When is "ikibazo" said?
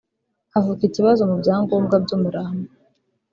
0.89-1.21